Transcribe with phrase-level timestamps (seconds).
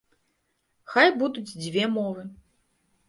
[0.93, 2.21] Хай будуць дзве мовы.